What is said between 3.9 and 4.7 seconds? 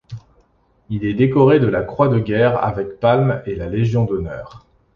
d'honneur.